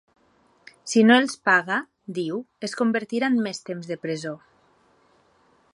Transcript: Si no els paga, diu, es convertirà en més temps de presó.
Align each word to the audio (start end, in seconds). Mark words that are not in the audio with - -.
Si 0.93 1.03
no 1.09 1.17
els 1.23 1.35
paga, 1.49 1.77
diu, 2.17 2.41
es 2.69 2.75
convertirà 2.81 3.31
en 3.35 3.39
més 3.49 3.61
temps 3.69 3.91
de 3.93 3.99
presó. 4.07 4.35